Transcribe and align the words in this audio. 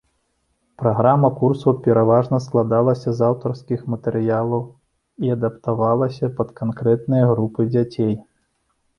Праграма 0.83 1.29
курсаў 1.39 1.73
пераважна 1.87 2.37
складалася 2.45 3.09
з 3.19 3.27
аўтарскіх 3.27 3.83
матэрыялаў 3.93 4.63
і 5.27 5.33
адаптавалася 5.35 6.31
пад 6.39 6.49
канкрэтныя 6.61 7.29
групы 7.33 7.61
дзяцей. 7.75 8.13